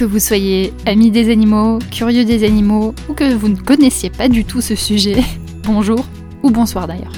[0.00, 4.30] Que vous soyez ami des animaux, curieux des animaux, ou que vous ne connaissiez pas
[4.30, 5.22] du tout ce sujet,
[5.64, 6.06] bonjour
[6.42, 7.12] ou bonsoir d'ailleurs.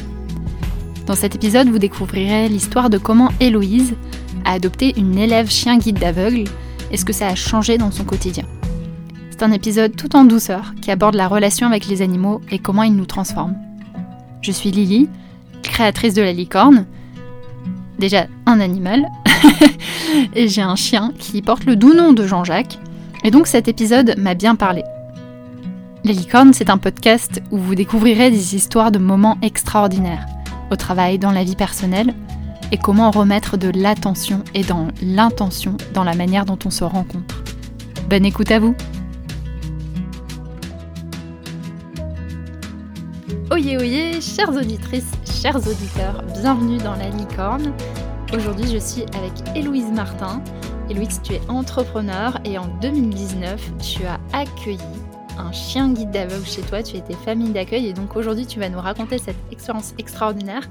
[1.07, 3.95] Dans cet épisode, vous découvrirez l'histoire de comment Héloïse
[4.45, 6.43] a adopté une élève chien guide d'aveugle
[6.91, 8.47] et ce que ça a changé dans son quotidien?
[9.31, 12.83] C'est un épisode tout en douceur qui aborde la relation avec les animaux et comment
[12.83, 13.59] ils nous transforment.
[14.41, 15.09] Je suis Lily,
[15.63, 16.87] créatrice de la licorne,
[18.03, 19.09] déjà un animal,
[20.35, 22.81] et j'ai un chien qui porte le doux nom de Jean-Jacques,
[23.23, 24.83] et donc cet épisode m'a bien parlé.
[26.03, 30.27] La licorne, c'est un podcast où vous découvrirez des histoires de moments extraordinaires,
[30.73, 32.13] au travail, dans la vie personnelle,
[32.73, 37.45] et comment remettre de l'attention et dans l'intention dans la manière dont on se rencontre.
[38.11, 38.75] Bonne écoute à vous
[43.63, 47.73] Oyez oyez, chères auditrices, chers auditeurs, bienvenue dans La Licorne.
[48.35, 50.43] Aujourd'hui, je suis avec Héloïse Martin.
[50.91, 54.81] Héloïse, tu es entrepreneur et en 2019, tu as accueilli
[55.39, 58.69] un chien guide d'aveugle chez toi, tu étais famille d'accueil et donc aujourd'hui, tu vas
[58.69, 60.69] nous raconter cette expérience extraordinaire.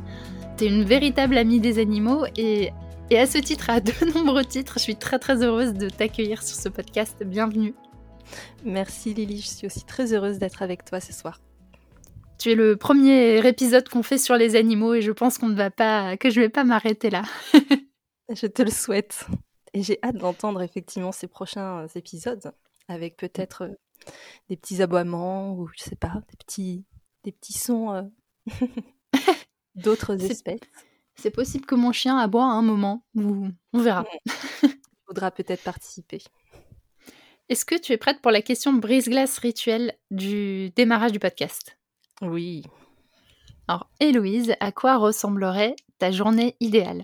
[0.58, 2.74] Tu es une véritable amie des animaux et,
[3.10, 6.44] et à ce titre, à de nombreux titres, je suis très très heureuse de t'accueillir
[6.44, 7.24] sur ce podcast.
[7.26, 7.74] Bienvenue.
[8.66, 11.40] Merci Lily, je suis aussi très heureuse d'être avec toi ce soir.
[12.42, 15.56] Tu es le premier épisode qu'on fait sur les animaux et je pense qu'on ne
[15.56, 17.22] va pas, que je vais pas m'arrêter là.
[18.30, 19.28] je te le souhaite.
[19.76, 22.52] Et j'ai hâte d'entendre effectivement ces prochains épisodes
[22.88, 23.76] avec peut-être euh,
[24.50, 26.84] des petits aboiements ou je sais pas, des petits,
[27.26, 28.02] des petits sons euh,
[29.76, 30.62] d'autres espèces.
[31.14, 34.04] C'est possible que mon chien aboie à un moment, ou on verra.
[34.64, 34.72] Il
[35.06, 36.24] faudra peut-être participer.
[37.50, 41.78] Est-ce que tu es prête pour la question brise-glace rituelle du démarrage du podcast?
[42.22, 42.64] Oui.
[43.68, 47.04] Alors, Héloïse, à quoi ressemblerait ta journée idéale?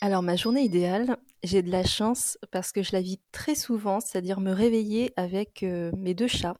[0.00, 4.00] Alors, ma journée idéale, j'ai de la chance parce que je la vis très souvent,
[4.00, 6.56] c'est-à-dire me réveiller avec euh, mes deux chats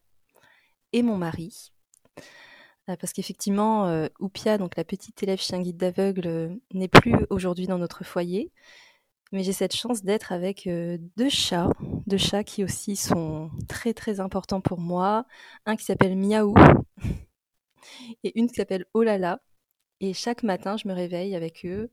[0.93, 1.73] et mon mari.
[2.89, 7.67] Euh, parce qu'effectivement, euh, Oupia, donc la petite élève chien guide d'aveugle, n'est plus aujourd'hui
[7.67, 8.53] dans notre foyer.
[9.33, 11.71] Mais j'ai cette chance d'être avec deux chats,
[12.07, 15.27] deux chats qui aussi sont très très importants pour moi.
[15.65, 16.55] Un qui s'appelle Miaou
[18.25, 19.41] et une qui s'appelle Olala.
[20.01, 21.91] Et chaque matin, je me réveille avec eux.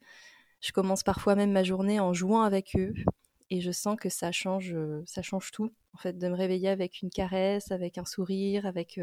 [0.60, 2.94] Je commence parfois même ma journée en jouant avec eux.
[3.50, 4.76] Et je sens que ça change,
[5.06, 5.72] ça change tout.
[5.94, 9.00] En fait, de me réveiller avec une caresse, avec un sourire, avec...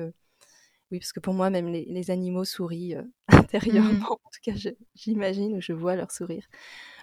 [0.91, 2.97] Oui, parce que pour moi, même les, animaux sourient
[3.28, 3.93] intérieurement.
[3.93, 4.04] Mmh.
[4.25, 4.53] En tout cas,
[4.97, 6.47] j'imagine ou je vois leur sourire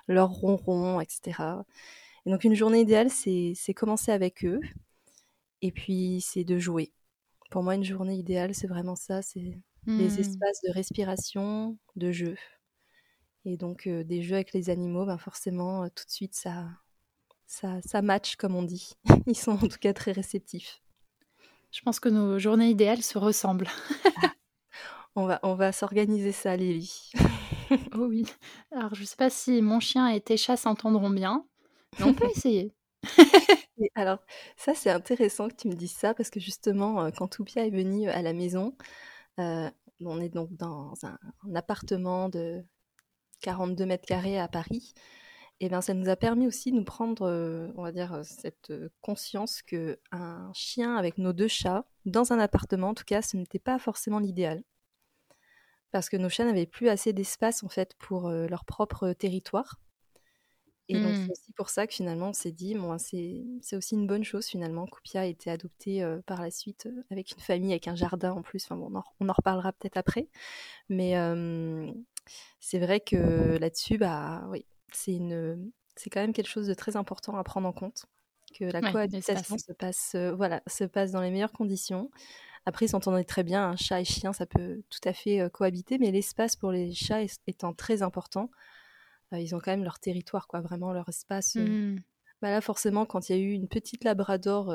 [0.08, 1.44] leur ronron, etc.
[2.28, 4.60] Et donc une journée idéale, c'est commencer avec eux,
[5.62, 6.92] et puis c'est de jouer.
[7.50, 10.20] Pour moi, une journée idéale, c'est vraiment ça, c'est des mmh.
[10.20, 12.36] espaces de respiration, de jeu.
[13.46, 16.68] Et donc euh, des jeux avec les animaux, ben forcément, euh, tout de suite, ça,
[17.46, 18.92] ça, ça match, comme on dit.
[19.26, 20.82] Ils sont en tout cas très réceptifs.
[21.72, 23.70] Je pense que nos journées idéales se ressemblent.
[24.18, 24.34] Ah.
[25.16, 27.14] on va, on va s'organiser ça, Lily.
[27.96, 28.26] oh oui.
[28.74, 31.46] Alors, je ne sais pas si mon chien et tes chats s'entendront bien,
[32.02, 32.74] on peut essayer.
[33.96, 34.20] alors,
[34.56, 37.72] ça, c'est intéressant que tu me dises ça, parce que justement, euh, quand Toupia est
[37.72, 38.76] venu à la maison,
[39.40, 39.70] euh,
[40.02, 41.18] on est donc dans un,
[41.56, 42.64] appartement de
[43.42, 44.94] 42 mètres carrés à Paris.
[45.60, 48.72] Et bien, ça nous a permis aussi de nous prendre, euh, on va dire, cette
[49.02, 53.38] conscience que un chien avec nos deux chats dans un appartement, en tout cas, ce
[53.38, 54.64] n'était pas forcément l'idéal
[55.92, 59.80] parce que nos chats n'avaient plus assez d'espace en fait pour euh, leur propre territoire.
[60.90, 61.32] Et donc c'est mmh.
[61.32, 64.86] aussi pour ça que finalement on s'est dit, bon, c'est aussi une bonne chose finalement.
[64.88, 68.32] Koupia a été adoptée euh, par la suite euh, avec une famille, avec un jardin
[68.32, 68.64] en plus.
[68.64, 68.90] Enfin bon,
[69.20, 70.30] on en, reparlera peut-être après.
[70.90, 71.14] Mais
[72.60, 75.20] c'est vrai que là-dessus, bah oui, c'est
[75.96, 78.06] c'est quand même quelque chose de très important à prendre en compte.
[78.58, 82.10] Que la cohabitation se passe, voilà, se passe dans les meilleures conditions.
[82.66, 85.98] Après, ils s'entendaient très bien, un chat et chien, ça peut tout à fait cohabiter,
[85.98, 88.50] mais l'espace pour les chats étant très important,
[89.34, 91.56] ils ont quand même leur territoire, quoi, vraiment leur espace.
[91.58, 91.96] Euh.
[91.96, 92.00] Mmh.
[92.42, 94.74] Bah là, forcément, quand il y a eu une petite labrador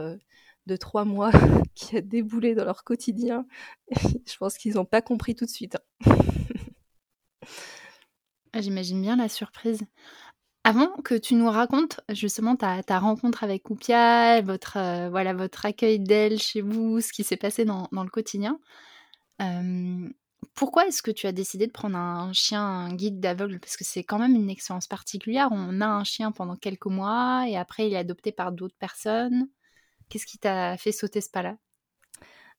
[0.67, 1.31] de trois mois
[1.75, 3.47] qui a déboulé dans leur quotidien,
[3.91, 5.77] je pense qu'ils n'ont pas compris tout de suite.
[6.07, 6.17] Hein.
[8.53, 9.83] Ah, j'imagine bien la surprise.
[10.65, 15.67] Avant que tu nous racontes justement ta, ta rencontre avec Oupia, votre, euh, voilà, votre
[15.67, 18.61] accueil d'elle chez vous, ce qui s'est passé dans, dans, le quotidien,
[19.41, 20.09] euh,
[20.55, 23.61] pourquoi est-ce que tu as décidé de prendre un chien un guide d'aveugle?
[23.61, 25.49] Parce que c'est quand même une expérience particulière.
[25.53, 29.49] On a un chien pendant quelques mois et après il est adopté par d'autres personnes.
[30.09, 31.57] Qu'est-ce qui t'a fait sauter ce pas-là?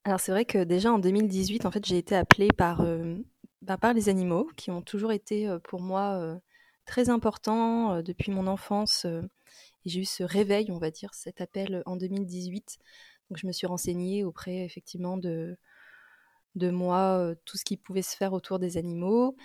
[0.05, 3.15] Alors c'est vrai que déjà en 2018, en fait, j'ai été appelée par, euh,
[3.61, 6.39] bah, par les animaux qui ont toujours été pour moi
[6.85, 9.05] très important depuis mon enfance
[9.85, 12.77] j'ai eu ce réveil, on va dire, cet appel en 2018.
[13.29, 15.57] Donc je me suis renseignée auprès effectivement de,
[16.55, 19.35] de moi, tout ce qui pouvait se faire autour des animaux.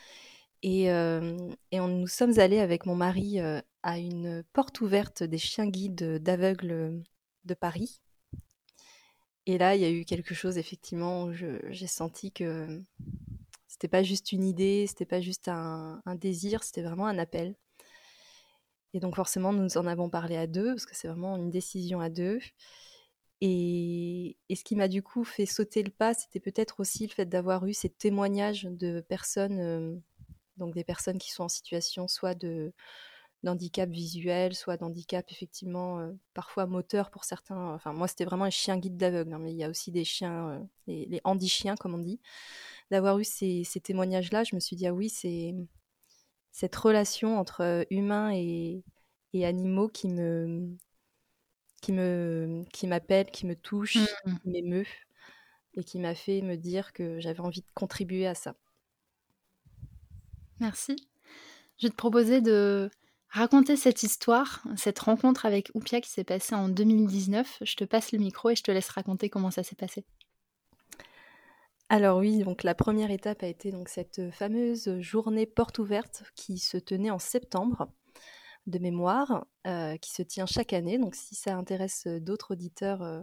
[0.62, 3.40] Et, et nous sommes allés avec mon mari
[3.82, 7.02] à une porte ouverte des chiens guides d'aveugles
[7.44, 8.00] de Paris.
[9.46, 12.82] Et là, il y a eu quelque chose, effectivement, j'ai senti que
[13.66, 17.54] c'était pas juste une idée, c'était pas juste un, désir, c'était vraiment un appel.
[18.92, 22.00] Et donc, forcément, nous en avons parlé à deux, parce que c'est vraiment une décision
[22.00, 22.40] à deux.
[23.40, 27.26] Et, ce qui m'a du coup fait sauter le pas, c'était peut-être aussi le fait
[27.26, 30.02] d'avoir eu ces témoignages de personnes,
[30.56, 32.72] donc des personnes qui sont en situation soit de
[33.44, 37.74] d'handicap visuel, soit d'handicap effectivement euh, parfois moteur pour certains.
[37.74, 40.04] Enfin, moi, c'était vraiment un chien guide d'aveugle, hein, mais il y a aussi des
[40.04, 42.20] chiens, euh, les, les handi-chiens, comme on dit.
[42.90, 45.54] D'avoir eu ces, témoignages-là, je me suis dit, ah oui, c'est
[46.52, 48.82] cette relation entre euh, humains et,
[49.44, 50.76] animaux qui me
[51.80, 54.38] qui me qui m'appelle, qui me touche, mmh.
[54.42, 54.86] qui m'émeut
[55.74, 58.54] et qui m'a fait me dire que j'avais envie de contribuer à ça.
[60.60, 60.96] Merci.
[61.78, 62.90] Je vais te proposer de
[63.30, 67.58] raconter cette histoire, cette rencontre avec Oupia qui s'est passée en 2019.
[67.62, 70.04] Je te passe le micro et je te laisse raconter comment ça s'est passé.
[71.90, 76.58] Alors oui, donc la première étape a été donc cette fameuse journée porte ouverte qui
[76.58, 77.88] se tenait en septembre
[78.68, 80.98] de mémoire, euh, qui se tient chaque année.
[80.98, 83.22] Donc si ça intéresse d'autres auditeurs, euh,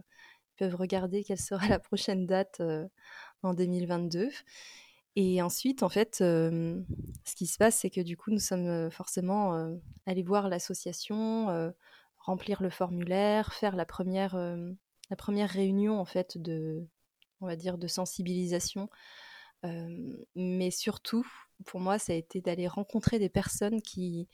[0.51, 2.87] ils peuvent regarder quelle sera la prochaine date euh,
[3.43, 4.29] en 2022.
[5.17, 6.83] Et ensuite, en fait, ce
[7.37, 9.73] qui se passe, c'est que du coup, nous sommes forcément
[10.05, 11.73] allés voir l'association,
[12.17, 16.85] remplir le formulaire, faire la première, la première réunion, en fait, de,
[17.39, 18.89] on va dire, de sensibilisation.
[20.35, 21.25] mais surtout,
[21.65, 24.27] pour moi, ça a été d'aller rencontrer des personnes qui,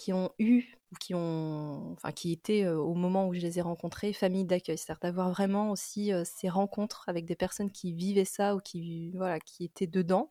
[0.00, 3.60] qui ont eu ou qui ont, enfin, qui étaient au moment où je les ai
[3.60, 8.56] rencontrés, famille d'accueil, c'est-à-dire d'avoir vraiment aussi ces rencontres avec des personnes qui vivaient ça
[8.56, 10.30] ou qui, voilà, qui étaient dedans,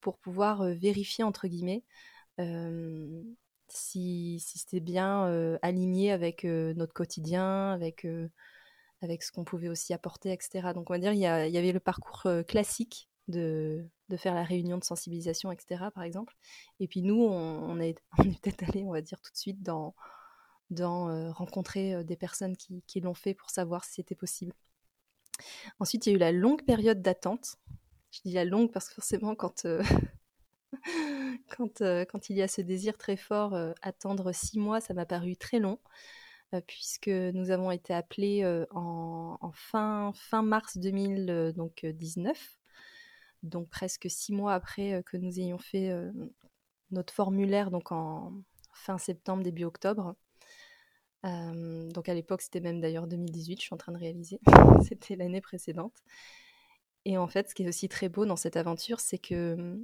[0.00, 1.84] pour pouvoir vérifier entre guillemets
[3.68, 8.04] si, si c'était bien aligné avec notre quotidien, avec
[9.00, 10.72] avec ce qu'on pouvait aussi apporter, etc.
[10.74, 14.34] Donc on va dire il y, il y avait le parcours classique de, de faire
[14.34, 16.34] la réunion de sensibilisation, etc., par exemple.
[16.80, 19.94] Et puis nous, on, est, peut-être allé, on va dire, tout de suite dans,
[20.80, 24.52] euh, rencontrer euh, des personnes qui, l'ont fait pour savoir si c'était possible.
[25.78, 27.56] Ensuite, il y a eu la longue période d'attente.
[28.10, 29.82] Je dis la longue parce que forcément, quand, euh,
[31.48, 35.58] quand il y a ce désir très fort, attendre six mois, ça m'a paru très
[35.58, 35.78] long
[36.66, 42.57] puisque nous avons été appelés en, en, fin, fin mars 2019
[43.42, 46.10] donc presque six mois après euh, que nous ayons fait euh,
[46.90, 48.32] notre formulaire, donc en
[48.72, 50.14] fin septembre, début octobre.
[51.24, 54.40] Euh, donc à l'époque, c'était même d'ailleurs 2018, je suis en train de réaliser.
[54.88, 55.94] c'était l'année précédente.
[57.04, 59.78] Et en fait, ce qui est aussi très beau dans cette aventure, c'est que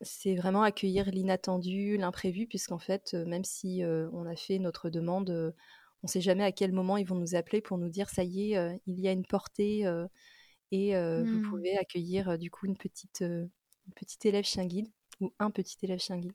[0.00, 5.54] c'est vraiment accueillir l'inattendu, l'imprévu, puisqu'en fait, même si on a fait notre demande,
[6.02, 8.24] on ne sait jamais à quel moment ils vont nous appeler pour nous dire ça
[8.24, 9.84] y est, il y a une portée
[10.72, 11.48] et vous mmh.
[11.48, 13.50] pouvez accueillir du coup une petite, une
[13.94, 14.88] petite élève chien guide
[15.20, 16.32] ou un petit élève chien guide.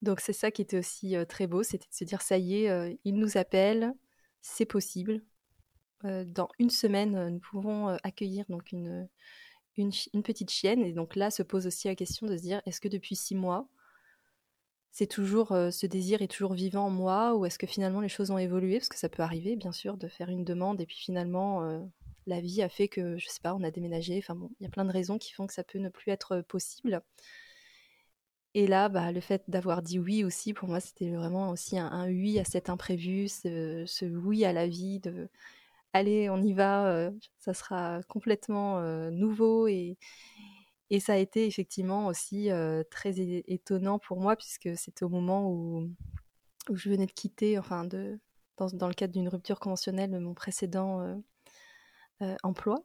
[0.00, 2.98] Donc c'est ça qui était aussi très beau, c'était de se dire ça y est,
[3.04, 3.92] il nous appelle,
[4.40, 5.22] c'est possible.
[6.02, 9.06] dans une semaine, nous pouvons accueillir donc une,
[9.76, 10.82] une, une, petite chienne.
[10.82, 13.34] Et donc là se pose aussi la question de se dire est-ce que depuis six
[13.34, 13.68] mois,
[14.90, 18.30] c'est toujours ce désir est toujours vivant en moi ou est-ce que finalement les choses
[18.30, 18.78] ont évolué?
[18.78, 21.88] Parce que ça peut arriver, bien sûr, de faire une demande et puis finalement
[22.28, 24.18] la vie a fait que, je sais pas, on a déménagé.
[24.18, 26.12] Enfin bon, il y a plein de raisons qui font que ça peut ne plus
[26.12, 27.02] être possible.
[28.54, 32.06] Et là, bah, le fait d'avoir dit oui aussi, pour moi, c'était vraiment aussi un,
[32.08, 35.28] oui à cet imprévu, ce, oui à la vie, de
[35.92, 38.80] allez, on y va, ça sera complètement
[39.10, 39.68] nouveau.
[39.68, 39.96] Et,
[41.00, 42.50] ça a été effectivement aussi
[42.90, 43.14] très
[43.46, 45.90] étonnant pour moi, puisque c'était au moment où,
[46.72, 48.18] je venais de quitter, enfin, de,
[48.72, 51.22] dans le cadre d'une rupture conventionnelle, mon précédent
[52.22, 52.82] euh, emploi.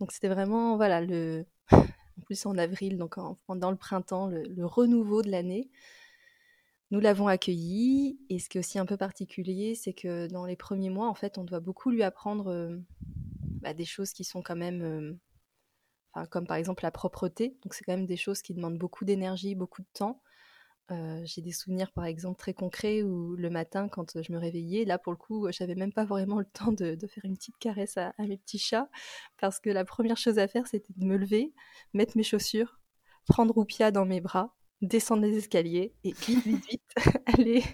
[0.00, 1.46] Donc c'était vraiment, voilà, le...
[1.72, 5.70] en plus en avril, donc en, pendant le printemps, le, renouveau de l'année.
[6.92, 10.56] Nous l'avons accueilli et ce qui est aussi un peu particulier, c'est que dans les
[10.56, 12.76] premiers mois, en fait, on doit beaucoup lui apprendre euh,
[13.60, 15.18] bah, des choses qui sont quand même,
[16.16, 17.56] euh, comme par exemple la propreté.
[17.64, 20.22] Donc c'est quand même des choses qui demandent beaucoup d'énergie, beaucoup de temps.
[20.92, 24.84] Euh, j'ai des souvenirs, par exemple, très concrets où le matin, quand je me réveillais,
[24.84, 27.96] là, pour le coup, j'avais même pas vraiment le temps de, faire une petite caresse
[27.96, 28.88] à, mes petits chats,
[29.40, 31.52] parce que la première chose à faire, c'était de me lever,
[31.92, 32.78] mettre mes chaussures,
[33.26, 36.94] prendre Roupia dans mes bras, descendre les escaliers et vite, vite, vite
[37.26, 37.64] aller,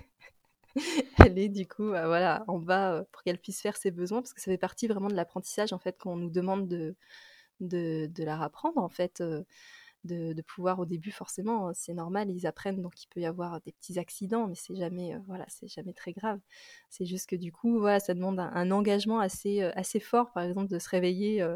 [1.36, 4.50] est du coup voilà, en bas pour qu'elle puisse faire ses besoins, parce que ça
[4.50, 6.96] fait partie vraiment de l'apprentissage en fait qu'on nous demande de,
[7.60, 9.22] de, de, la rapprendre en fait.
[10.04, 13.24] De, de, pouvoir au début forcément hein, c'est normal ils apprennent donc il peut y
[13.24, 16.40] avoir des petits accidents mais c'est jamais voilà c'est jamais très grave
[16.90, 20.66] c'est juste que du coup voilà ça demande un, engagement assez assez fort par exemple
[20.66, 21.46] de se réveiller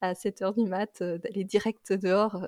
[0.00, 2.44] à 7 heures du mat d'aller direct dehors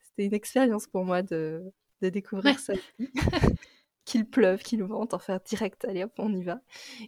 [0.00, 1.62] c'était une expérience pour moi de,
[2.00, 2.72] de découvrir ça
[4.04, 6.60] qu'il pleuve, qu'il vente, enfin direct, allez hop, on y va.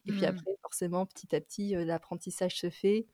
[0.06, 0.24] Et puis mmh.
[0.24, 3.06] après, forcément, petit à petit, euh, l'apprentissage se fait.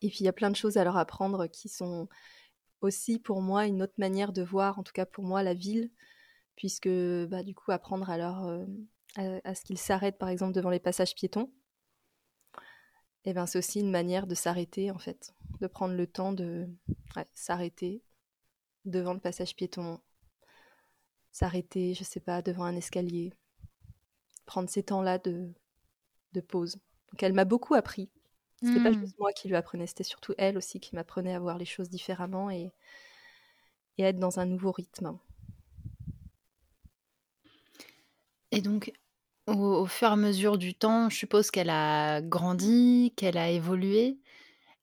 [0.00, 2.08] Et puis il y a plein de choses à leur apprendre qui sont
[2.82, 5.90] aussi pour moi une autre manière de voir, en tout cas pour moi, la ville,
[6.56, 6.88] puisque
[7.28, 11.14] bah, du coup, apprendre à, euh, à, ce qu'ils s'arrêtent par exemple devant les passages
[11.14, 11.50] piétons,
[13.24, 16.32] et eh ben, c'est aussi une manière de s'arrêter en fait, de prendre le temps
[16.32, 16.68] de
[17.34, 18.02] s'arrêter
[18.84, 20.00] devant le passage piéton,
[21.30, 23.32] s'arrêter, je sais pas, devant un escalier,
[24.44, 25.52] prendre ces temps-là de,
[26.32, 26.78] de pause.
[27.12, 28.10] Donc elle m'a beaucoup appris.
[28.62, 29.00] C'était pas hmm.
[29.00, 31.90] juste moi qui lui apprenais, c'était surtout elle aussi qui m'apprenait à voir les choses
[31.90, 32.72] différemment et,
[33.98, 35.18] et être dans un nouveau rythme.
[38.52, 38.92] Et donc,
[39.46, 43.50] au, au, fur et à mesure du temps, je suppose qu'elle a grandi, qu'elle a
[43.50, 44.18] évolué.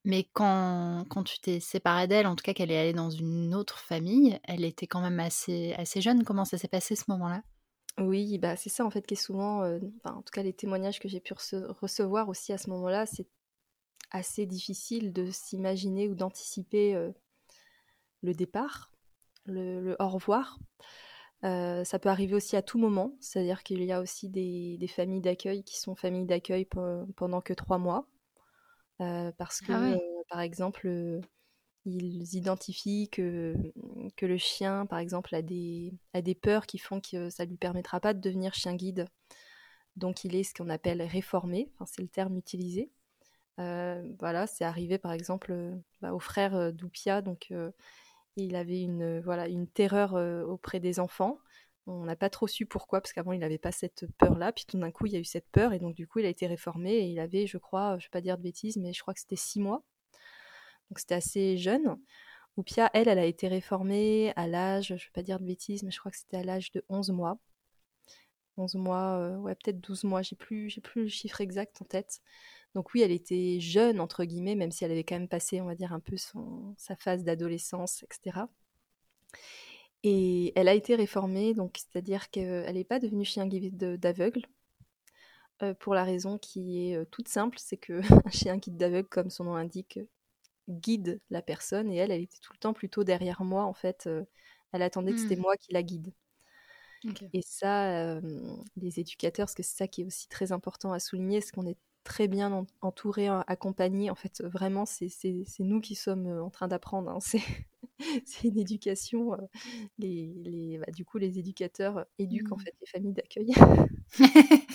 [0.04, 3.54] Mais quand, quand tu t'es séparée d'elle, en tout cas qu'elle est allée dans une
[3.54, 6.24] autre famille, elle était quand même assez, assez jeune.
[6.24, 7.42] Comment ça s'est passé ce moment-là?
[7.98, 11.00] Oui, bah c'est ça en fait qui est souvent, euh, en tout cas les témoignages
[11.00, 13.26] que j'ai pu recevoir aussi à ce moment-là, c'est
[14.10, 17.10] assez difficile de s'imaginer ou d'anticiper euh,
[18.22, 18.92] le départ,
[19.46, 20.58] le, au revoir.
[21.42, 24.88] Euh, ça peut arriver aussi à tout moment, c'est-à-dire qu'il y a aussi des, des
[24.88, 26.66] familles d'accueil qui sont familles d'accueil
[27.16, 28.06] pendant que trois mois.
[29.00, 29.98] Euh, parce que, ah
[30.28, 30.86] par exemple,
[31.86, 33.54] ils identifient que,
[34.16, 37.50] que le chien, par exemple, a des, a des peurs qui font que ça ne
[37.50, 39.06] lui permettra pas de devenir chien guide.
[39.96, 42.90] Donc il est ce qu'on appelle réformé, enfin, c'est le terme utilisé.
[43.60, 45.54] Euh, voilà, c'est arrivé par exemple
[46.00, 47.52] bah, au frère d'Oupia, donc
[48.36, 50.14] il avait une, voilà, une terreur
[50.48, 51.38] auprès des enfants.
[51.86, 54.78] On n'a pas trop su pourquoi, parce qu'avant il n'avait pas cette peur-là, puis tout
[54.78, 56.46] d'un coup il y a eu cette peur, et donc du coup il a été
[56.46, 59.00] réformé, et il avait, je crois, je ne vais pas dire de bêtises, mais je
[59.00, 59.82] crois que c'était six mois.
[60.90, 61.98] Donc c'était assez jeune.
[62.56, 65.82] Oupia, elle, elle a été réformée à l'âge, je ne vais pas dire de bêtises,
[65.82, 67.38] mais je crois que c'était à l'âge de 11 mois.
[68.56, 71.84] 11 mois, euh, ouais, peut-être 12 mois, j'ai plus, j'ai plus le chiffre exact en
[71.84, 72.20] tête.
[72.74, 75.66] Donc oui, elle était jeune, entre guillemets, même si elle avait quand même passé, on
[75.66, 78.46] va dire, un peu son, sa phase d'adolescence, etc.
[80.02, 84.42] Et elle a été réformée, donc c'est-à-dire qu'elle n'est pas devenue chien guide d'aveugle,
[85.62, 89.08] euh, pour la raison qui est euh, toute simple, c'est que un chien guide d'aveugle,
[89.08, 90.00] comme son nom l'indique,
[90.68, 94.06] guide la personne, et elle, elle était tout le temps plutôt derrière moi, en fait.
[94.06, 94.24] Euh,
[94.72, 95.40] elle attendait que c'était mmh.
[95.40, 96.12] moi qui la guide.
[97.32, 98.20] Et ça,
[98.76, 101.66] les éducateurs, parce que c'est ça qui est aussi très important à souligner, c'est qu'on
[101.66, 104.10] est très bien entouré, accompagné.
[104.10, 105.10] En fait, vraiment, c'est
[105.58, 107.10] nous qui sommes en train d'apprendre.
[107.10, 107.18] Hein.
[108.24, 109.36] C'est une éducation.
[109.98, 112.60] les, les bah, du coup, les éducateurs éduquent en mmh.
[112.60, 113.52] fait les familles d'accueil.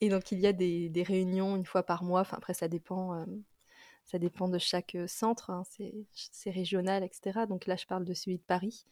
[0.00, 2.22] Et donc, il y a des, des, réunions une fois par mois.
[2.22, 3.26] Enfin, après, ça dépend.
[4.04, 5.62] ça dépend de chaque centre, hein.
[6.32, 7.40] c'est régional, etc.
[7.48, 8.86] Donc là, je parle de celui de Paris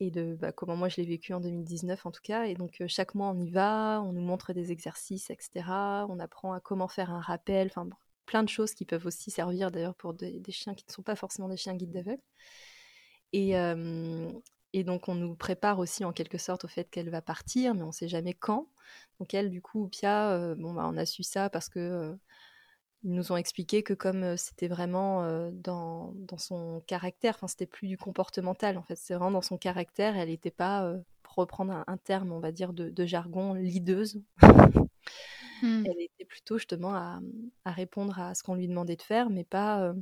[0.00, 2.44] et de bah, comment moi je l'ai vécu en 2019 en tout cas.
[2.44, 5.64] Et donc chaque mois on y va, on nous montre des exercices, etc.
[6.08, 7.88] On apprend à comment faire un rappel, enfin
[8.26, 11.16] plein de choses qui peuvent aussi servir d'ailleurs pour des, chiens qui ne sont pas
[11.16, 12.22] forcément des chiens guides d'aveugles.
[13.32, 13.54] Et,
[14.72, 17.82] et donc on nous prépare aussi en quelque sorte au fait qu'elle va partir, mais
[17.82, 18.68] on ne sait jamais quand.
[19.18, 22.16] Donc elle, du coup, Pia, bon, bah, on a su ça parce que
[23.02, 27.88] ils nous ont expliqué que comme c'était vraiment dans, dans, son caractère, enfin c'était plus
[27.88, 30.92] du comportemental en fait, c'est vraiment dans son caractère, elle n'était pas,
[31.22, 34.20] pour reprendre un, terme on va dire de, jargon, lideuse.
[35.62, 35.84] Mmh.
[35.86, 37.20] Elle était plutôt justement à,
[37.66, 39.92] à, répondre à ce qu'on lui demandait de faire, mais pas,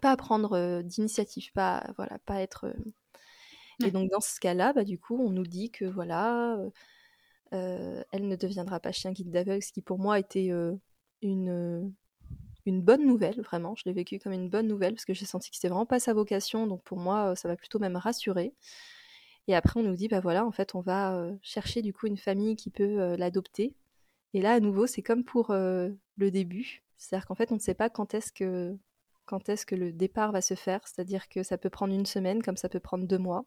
[0.00, 2.74] pas à prendre d'initiative, pas, voilà, pas être...
[3.84, 6.58] Et donc dans ce cas-là, bah, du coup, on nous dit que voilà,
[7.52, 10.50] elle ne deviendra pas chien guide d'aveugle, ce qui pour moi était
[11.20, 11.92] une
[12.66, 13.74] une bonne nouvelle, vraiment.
[13.76, 16.00] Je l'ai vécu comme une bonne nouvelle parce que j'ai senti que c'était vraiment pas
[16.00, 16.66] sa vocation.
[16.66, 18.52] Donc pour moi, euh, ça m'a plutôt même rassuré.
[19.48, 22.06] Et après, on nous dit, bah voilà, en fait, on va euh, chercher du coup
[22.06, 23.74] une famille qui peut euh, l'adopter.
[24.34, 26.82] Et là, à nouveau, c'est comme pour le début.
[26.98, 28.76] C'est-à-dire qu'en fait, on ne sait pas quand est-ce que
[29.24, 30.86] quand est-ce que le départ va se faire.
[30.86, 33.44] C'est-à-dire que ça peut prendre une semaine, comme ça peut prendre deux mois.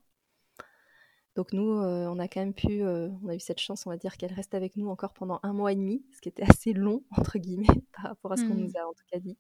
[1.36, 3.90] Donc nous, euh, on a quand même pu, euh, on a eu cette chance, on
[3.90, 6.44] va dire, qu'elle reste avec nous encore pendant un mois et demi, ce qui était
[6.44, 8.60] assez long, entre guillemets, par rapport à ce qu'on mmh.
[8.60, 9.38] nous a en tout cas dit.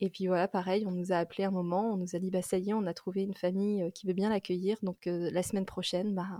[0.00, 2.42] Et puis voilà, pareil, on nous a appelé un moment, on nous a dit, bah
[2.42, 5.42] ça y est, on a trouvé une famille euh, qui veut bien l'accueillir, donc la
[5.42, 6.38] semaine prochaine, bah,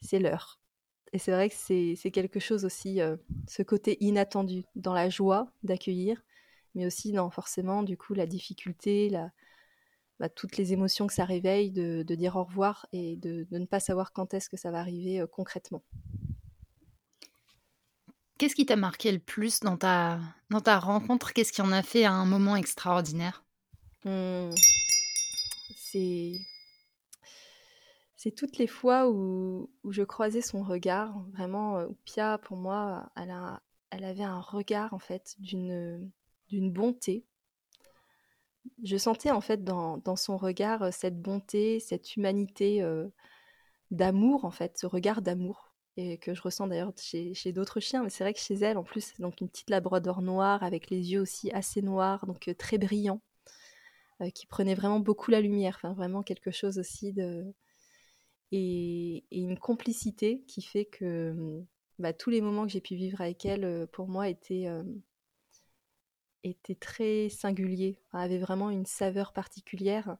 [0.00, 0.60] c'est l'heure.
[1.12, 3.00] Et c'est vrai que c'est quelque chose aussi,
[3.48, 6.22] ce côté inattendu, dans la joie d'accueillir,
[6.74, 9.30] mais aussi dans forcément, du coup, la difficulté, la,
[10.18, 13.80] bah, toutes les émotions que ça réveille, de, dire au revoir et de, ne pas
[13.80, 15.82] savoir quand est-ce que ça va arriver euh, concrètement.
[18.38, 20.20] Qu'est-ce qui t'a marqué le plus dans ta,
[20.50, 21.32] dans ta rencontre?
[21.32, 23.44] Qu'est-ce qui en a fait un moment extraordinaire?
[24.04, 24.50] Mmh.
[25.74, 26.32] C'est
[28.16, 31.16] c'est toutes les fois où, je croisais son regard.
[31.32, 36.10] Vraiment, euh, Pia, pour moi, elle, a, elle avait un regard, en fait, d'une
[36.48, 37.24] bonté.
[38.82, 42.84] Je sentais, en fait, dans, son regard, cette bonté, cette humanité
[43.90, 45.72] d'amour, en fait, ce regard d'amour.
[45.98, 48.02] Et que je ressens d'ailleurs chez, d'autres chiens.
[48.02, 51.12] Mais c'est vrai que chez elle, en plus, donc une petite labrador noire, avec les
[51.12, 53.22] yeux aussi assez noirs, donc très brillants,
[54.34, 55.76] qui prenait vraiment beaucoup la lumière.
[55.76, 57.46] Enfin, vraiment quelque chose aussi de
[58.52, 61.66] et, une complicité qui fait que mmh,
[61.98, 64.68] bah, tous les moments que j'ai pu vivre avec elle, pour moi, étaient,
[66.46, 70.16] euh, étaient très singuliers, avaient vraiment une saveur particulière.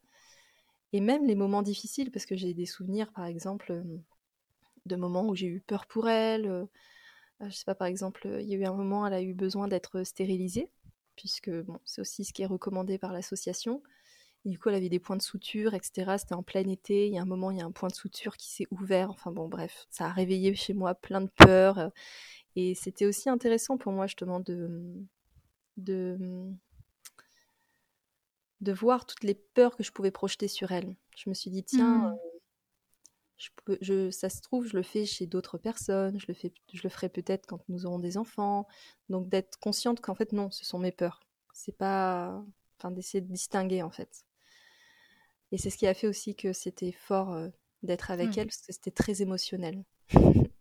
[0.93, 3.83] Et même les moments difficiles, parce que j'ai des souvenirs, par exemple, euh,
[4.87, 6.69] de moments où j'ai eu peur pour elle.
[7.41, 9.69] je sais pas, par exemple, il y a eu un moment, elle a eu besoin
[9.69, 10.71] d'être stérilisée,
[11.17, 13.83] puisque bon, c'est aussi ce qui est recommandé par l'association
[14.47, 16.19] du coup, elle avait des points de suture, etc.
[16.19, 17.07] C'était en plein été.
[17.09, 19.11] Il y a un moment, il y a un point de suture qui s'est ouvert.
[19.11, 21.91] Enfin bon, bref, ça a réveillé chez moi plein de peurs.
[22.55, 24.69] Et c'était aussi intéressant pour moi, justement, de,
[25.77, 26.51] de,
[28.61, 30.97] de voir toutes les peurs que je pouvais projeter sur elle.
[31.17, 32.19] Je me suis dit, tiens, mmh.
[33.37, 36.19] je peux, je, ça se trouve, je le fais chez d'autres personnes.
[36.19, 38.67] Je le, fais, je le ferai peut-être quand nous aurons des enfants.
[39.09, 41.21] Donc d'être consciente qu'en fait, non, ce sont mes peurs.
[41.53, 42.43] C'est pas.
[42.79, 44.27] Enfin, d'essayer de distinguer, en fait.
[45.51, 47.49] Et c'est ce qui a fait aussi que c'était fort euh,
[47.83, 48.41] d'être avec mmh.
[48.41, 49.85] elle, parce que c'était très émotionnel.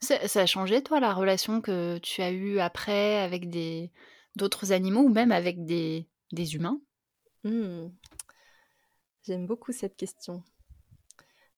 [0.00, 3.92] ça, a changé, toi, la relation que tu as eue après avec des
[4.36, 6.80] d'autres animaux ou même avec des, des humains?
[7.44, 7.88] Mmh.
[9.24, 10.42] J'aime beaucoup cette question.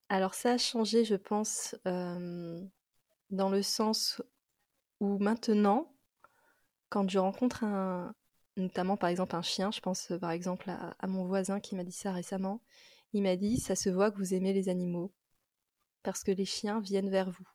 [0.09, 4.23] Alors ça a changé, je pense, dans le sens
[5.01, 5.95] où maintenant,
[6.91, 8.15] quand je rencontre un,
[8.57, 9.71] notamment par exemple un chien.
[9.71, 12.61] Je pense par exemple à, mon voisin qui m'a dit ça récemment.
[13.13, 15.13] Il m'a dit ça se voit que vous aimez les animaux
[16.03, 17.47] parce que les chiens viennent vers vous.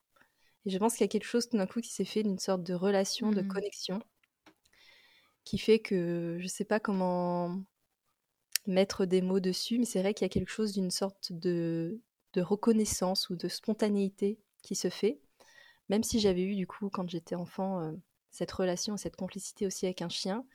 [0.66, 2.38] Et je pense qu'il y a quelque chose tout d'un coup qui s'est fait d'une
[2.38, 3.48] sorte de relation, de mmh.
[3.48, 4.02] connexion,
[5.50, 7.60] qui fait que je sais pas comment
[8.68, 12.00] mettre des mots dessus, mais c'est vrai qu'il y a quelque chose d'une sorte de,
[12.34, 15.18] de reconnaissance ou de spontanéité qui se fait.
[15.88, 17.90] Même si j'avais eu du coup quand j'étais enfant euh,
[18.30, 20.46] cette relation, cette complicité aussi avec un chien,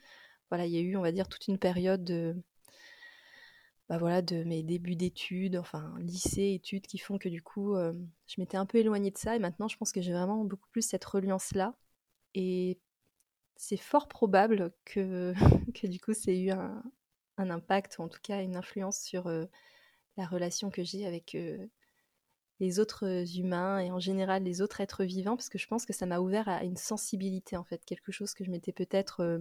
[0.48, 2.34] voilà, il y a eu, on va dire, toute une période de,
[3.90, 7.92] bah voilà, de mes débuts d'études, enfin lycée, études, qui font que du coup, euh,
[8.28, 9.36] je m'étais un peu éloignée de ça.
[9.36, 11.74] Et maintenant, je pense que j'ai vraiment beaucoup plus cette reliance-là.
[12.32, 12.78] Et
[13.56, 15.34] c'est fort probable que,
[15.74, 16.82] que du coup, c'est eu un,
[17.38, 19.44] impact, ou en tout cas une influence sur euh,
[20.16, 21.66] la relation que j'ai avec euh,
[22.60, 25.92] les autres humains et en général les autres êtres vivants, parce que je pense que
[25.92, 29.38] ça m'a ouvert à une sensibilité, en fait, quelque chose que je m'étais peut-être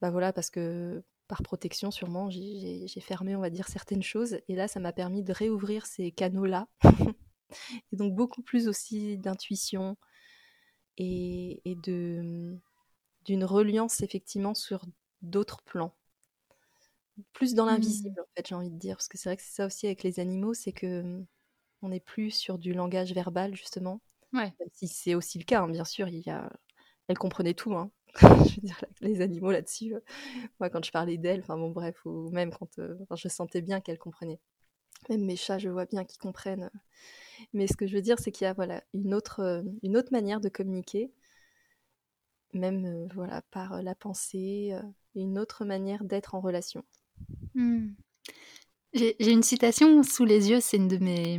[0.00, 4.40] bah voilà, parce que par protection, sûrement, j'ai fermé, on va dire, certaines choses.
[4.48, 6.68] Et là, ça m'a permis de réouvrir ces canaux-là.
[7.92, 9.96] et donc, beaucoup plus aussi d'intuition
[10.96, 12.60] et, et d'une
[13.44, 14.84] reliance, effectivement, sur
[15.22, 15.94] d'autres plans.
[17.32, 18.22] Plus dans l'invisible, mmh.
[18.22, 18.96] en fait, j'ai envie de dire.
[18.96, 21.22] Parce que c'est vrai que c'est ça aussi avec les animaux, c'est que
[21.82, 24.00] on n'est plus sur du langage verbal, justement.
[24.32, 24.52] Ouais.
[24.72, 26.50] si c'est aussi le cas, hein, bien sûr, il y a...
[27.08, 27.74] elle comprenait tout.
[27.74, 27.90] Hein.
[28.20, 30.00] je veux dire, les animaux là-dessus, euh,
[30.58, 33.80] moi quand je parlais d'elle, enfin bon bref, ou même quand euh, je sentais bien
[33.80, 34.40] qu'elle comprenait.
[35.08, 36.70] Même mes chats, je vois bien qu'ils comprennent.
[37.52, 39.96] Mais ce que je veux dire, c'est qu'il y a voilà, une, autre, euh, une
[39.96, 41.10] autre manière de communiquer,
[42.52, 44.72] même voilà, par la pensée,
[45.14, 46.84] une autre manière d'être en relation.
[47.54, 47.90] Hmm.
[48.92, 51.38] J'ai une citation sous les yeux, c'est une de mes,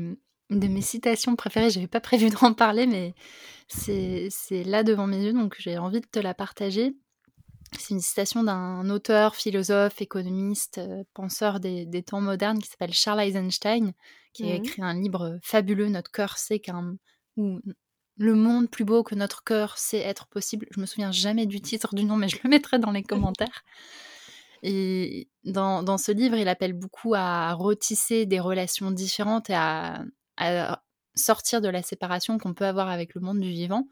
[0.49, 1.69] de mes citations préférées.
[1.69, 3.13] J'avais pas prévu d'en parler, mais
[3.67, 4.29] c'est
[4.65, 6.95] là devant mes yeux, donc j'ai envie de te la partager.
[7.79, 13.21] C'est une citation d'un auteur, philosophe, économiste, euh, penseur des, temps modernes qui s'appelle Charles
[13.21, 13.93] Eisenstein,
[14.33, 16.95] qui a mmh écrit un livre fabuleux, Notre cœur sait qu'un.
[17.37, 17.59] ou
[18.17, 20.67] Le monde plus beau que notre cœur sait être possible.
[20.71, 23.03] Je me souviens jamais du titre, du nom, mais je le mettrai dans les
[23.43, 23.63] commentaires.
[24.63, 30.03] Et dans, dans, ce livre, il appelle beaucoup à retisser des relations différentes et à
[30.41, 30.81] à
[31.15, 33.87] sortir de la séparation qu'on peut avoir avec le monde du vivant.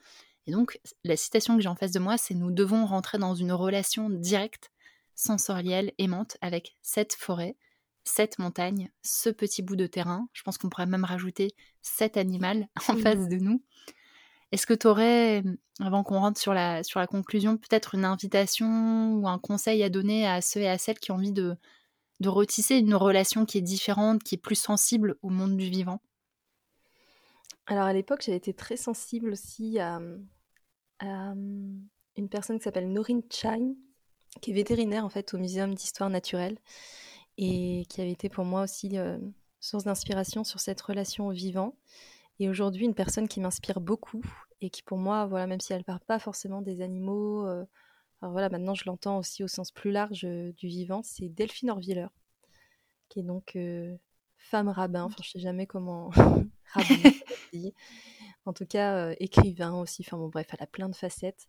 [0.48, 3.36] Et donc, la citation que j'ai en face de moi, c'est Nous devons rentrer dans
[3.36, 4.72] une relation directe,
[5.16, 7.56] sensorielle, aimante avec cette forêt,
[8.04, 10.28] cette montagne, ce petit bout de terrain.
[10.34, 13.64] Je pense qu'on pourrait même rajouter cet animal en face de nous.
[14.52, 15.44] Est-ce que tu aurais,
[15.80, 19.90] avant qu'on rentre sur la, sur la conclusion, peut-être une invitation ou un conseil à
[19.90, 21.56] donner à ceux et à celles qui ont envie de,
[22.20, 26.02] de retisser une relation qui est différente, qui est plus sensible au monde du vivant?
[27.68, 30.00] Alors à l'époque, j'avais été très sensible aussi à,
[31.02, 33.76] une personne qui s'appelle Norine Chine,
[34.42, 36.58] qui est vétérinaire en fait au Muséum d'histoire naturelle
[37.42, 39.18] et qui avait été pour moi aussi euh,
[39.62, 41.74] source d'inspiration sur cette relation au vivant.
[42.40, 44.22] Et aujourd'hui, une personne qui m'inspire beaucoup
[44.60, 47.64] et qui pour moi, voilà, même si elle ne parle pas forcément des animaux, euh,
[48.22, 51.70] alors voilà, maintenant je l'entends aussi au sens plus large euh, du vivant, c'est Delphine
[51.70, 52.08] Orviller,
[53.08, 53.58] qui est donc
[54.36, 56.10] femme rabbin, enfin je sais jamais comment
[56.74, 57.12] rabbin
[58.46, 61.48] en tout cas écrivain aussi, enfin bon bref, elle a plein de facettes.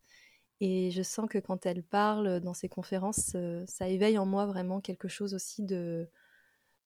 [0.61, 4.81] Et je sens que quand elle parle dans ses conférences, ça éveille en moi vraiment
[4.81, 6.09] quelque chose aussi de,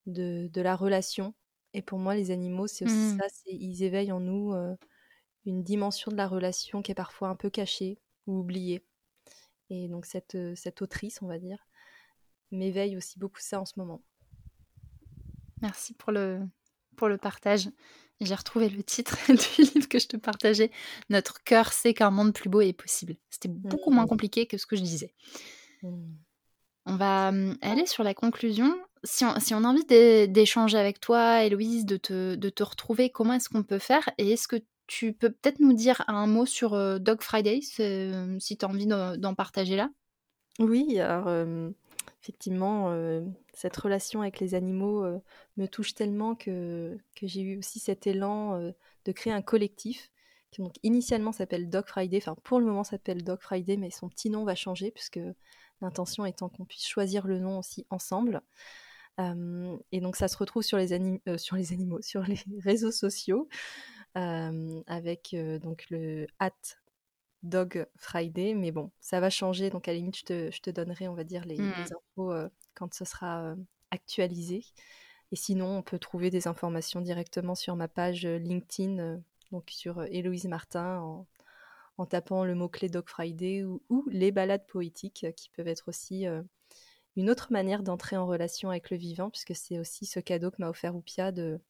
[0.06, 1.34] de, de la relation.
[1.72, 3.18] Et pour moi, les animaux, c'est aussi mmh.
[3.18, 4.54] ça, ils éveillent en nous
[5.44, 8.86] une dimension de la relation qui est parfois un peu cachée ou oubliée.
[9.70, 11.66] Et donc cette, cette autrice, on va dire,
[12.52, 14.02] m'éveille aussi beaucoup ça en ce moment.
[15.62, 16.46] Merci pour le,
[16.96, 17.70] pour le partage.
[18.20, 20.70] J'ai retrouvé le titre du livre que je te partageais.
[21.10, 23.16] Notre cœur sait qu'un monde plus beau est possible.
[23.30, 24.08] C'était beaucoup moins mmh.
[24.08, 25.12] compliqué que ce que je disais.
[25.82, 26.14] Mmh.
[26.86, 28.76] On va hum, aller sur la conclusion.
[29.02, 33.10] Si on, si on a envie d'échanger avec toi, Héloïse, de te, de te retrouver,
[33.10, 34.08] comment est-ce qu'on peut faire?
[34.18, 38.56] Et est-ce que tu peux peut-être nous dire un mot sur euh, Dog Friday, si
[38.56, 39.90] tu as envie d'en partager là?
[40.58, 41.26] Oui, alors
[42.24, 45.18] effectivement, euh, cette relation avec les animaux euh,
[45.58, 48.72] me touche tellement que, j'ai eu aussi cet élan euh,
[49.04, 50.10] de créer un collectif
[50.50, 54.08] qui donc initialement s'appelle Dog Friday, enfin pour le moment s'appelle Dog Friday, mais son
[54.08, 55.20] petit nom va changer puisque
[55.82, 58.40] l'intention étant qu'on puisse choisir le nom aussi ensemble.
[59.18, 63.48] et donc ça se retrouve sur les, sur les animaux, sur les réseaux sociaux,
[64.14, 66.52] avec donc le at
[67.44, 70.70] Dog Friday, mais bon, ça va changer, donc à la limite, je te, je te
[70.70, 71.72] donnerai, on va dire, les, mmh.
[71.82, 73.56] infos euh, quand ce sera euh,
[73.90, 74.64] actualisé.
[75.30, 79.20] Et sinon, on peut trouver des informations directement sur ma page euh, LinkedIn,
[79.52, 81.26] donc sur Héloïse Martin, en,
[81.98, 86.24] en tapant le mot-clé Dog Friday ou, ou, les balades poétiques, qui peuvent être aussi
[87.14, 90.56] une autre manière d'entrer en relation avec le vivant, puisque c'est aussi ce cadeau que
[90.60, 91.60] m'a offert Oupia de,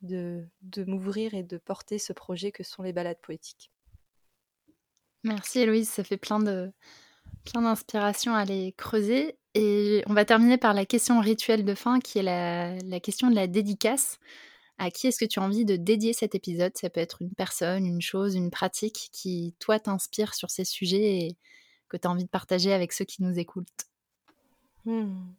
[0.00, 3.70] de, de m'ouvrir et de porter ce projet que sont les balades poétiques.
[5.24, 6.72] Merci Héloïse, ça fait plein de
[7.44, 9.36] plein d'inspiration à aller creuser.
[9.54, 13.34] Et on va terminer par la question rituelle de fin, qui est la, question de
[13.34, 14.18] la dédicace.
[14.78, 16.76] À qui est-ce que tu as envie de dédier cet épisode?
[16.76, 21.18] Ça peut être une personne, une chose, une pratique qui, toi, t'inspire sur ces sujets
[21.18, 21.36] et
[21.88, 23.86] que tu as envie de partager avec ceux qui nous écoutent?
[24.84, 25.32] Hmm.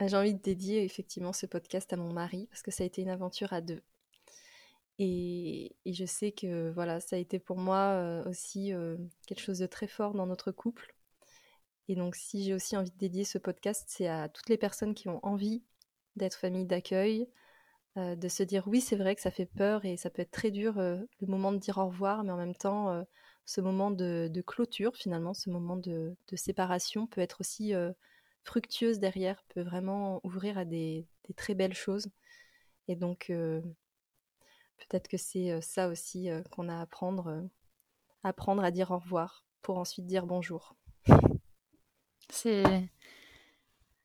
[0.00, 2.86] Euh, j'ai envie de dédier effectivement ce podcast à mon mari parce que ça a
[2.86, 3.80] été une aventure à deux.
[5.04, 8.72] Et, je sais que voilà, ça a été pour moi aussi
[9.26, 10.94] quelque chose de très fort dans notre couple.
[11.88, 14.94] Et donc, si j'ai aussi envie de dédier ce podcast, c'est à toutes les personnes
[14.94, 15.64] qui ont envie
[16.14, 17.28] d'être famille d'accueil,
[17.96, 20.52] de se dire oui, c'est vrai que ça fait peur et ça peut être très
[20.52, 23.04] dur le moment de dire au revoir, mais en même temps,
[23.44, 27.72] ce moment de, clôture, finalement, ce moment de, séparation peut être aussi
[28.44, 32.06] fructueuse derrière, peut vraiment ouvrir à des, des très belles choses.
[32.86, 33.32] Et donc,
[34.78, 37.48] Peut-être que c'est ça aussi qu'on a à apprendre,
[38.22, 40.76] apprendre à dire au revoir pour ensuite dire bonjour.
[42.30, 42.64] C'est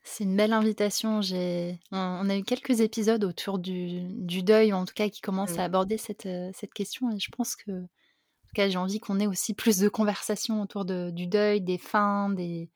[0.07, 1.21] c'est une belle invitation.
[1.21, 5.59] J'ai on, a eu quelques épisodes autour du, du, deuil, en tout cas qui commencent
[5.59, 9.19] à aborder cette, cette question, et je pense que en tout cas j'ai envie qu'on
[9.19, 12.69] ait aussi plus de conversations autour de, du deuil, des fins, des,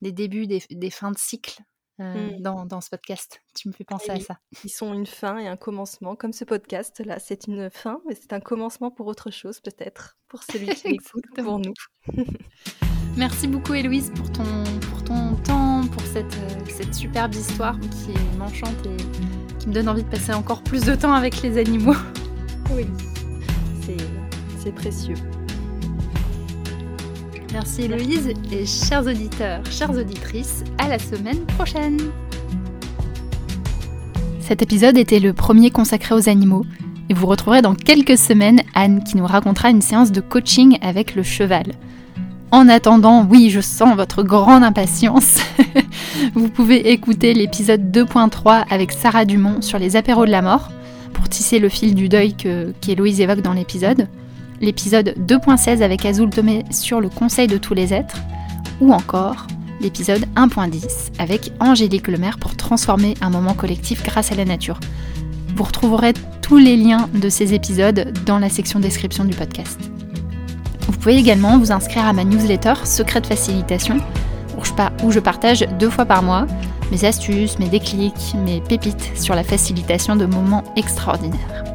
[0.00, 1.60] des débuts, des, des fins de cycle.
[1.98, 2.42] Euh, mmh.
[2.42, 3.40] dans, dans, ce podcast.
[3.54, 4.38] Tu me fais penser à ça.
[4.64, 7.18] Ils sont une fin et un commencement, comme ce podcast là.
[7.18, 11.24] C'est une fin, mais c'est un commencement pour autre chose peut-être, pour celui qui écoute,
[11.34, 11.72] pour nous.
[13.16, 14.44] Merci beaucoup Héloïse pour ton,
[14.90, 19.88] pour ton temps, pour cette, euh, cette superbe histoire qui m'enchante et qui me donne
[19.88, 21.96] envie de passer encore plus de temps avec les animaux.
[22.72, 22.86] Oui,
[24.66, 25.14] c'est précieux.
[27.58, 31.98] Merci Héloïse et chers auditeurs, chères auditrices, à la semaine prochaine.
[34.40, 36.66] Cet épisode était le premier consacré aux animaux
[37.08, 41.14] et vous retrouverez dans quelques semaines Anne qui nous racontera une séance de coaching avec
[41.14, 41.72] le cheval.
[42.50, 45.38] En attendant, oui, je sens votre grande impatience.
[46.34, 50.68] vous pouvez écouter l'épisode 2.3 avec Sarah Dumont sur les apéros de la mort
[51.14, 54.08] pour tisser le fil du deuil qu'Héloïse évoque dans l'épisode
[54.60, 58.18] l'épisode 2.16 avec Azul Tomé sur le conseil de tous les êtres,
[58.80, 59.46] ou encore
[59.80, 64.80] l'épisode 1.10 avec Angélique Lemaire pour transformer un moment collectif grâce à la nature.
[65.54, 69.78] Vous retrouverez tous les liens de ces épisodes dans la section description du podcast.
[70.86, 73.98] Vous pouvez également vous inscrire à ma newsletter Secret de Facilitation,
[75.02, 76.46] où je partage deux fois par mois
[76.90, 81.65] mes astuces, mes déclics, mes pépites sur la facilitation de moments extraordinaires.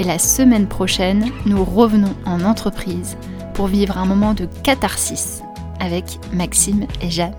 [0.00, 3.18] Et la semaine prochaine, nous revenons en entreprise
[3.52, 5.42] pour vivre un moment de catharsis
[5.78, 7.34] avec Maxime et Jeanne.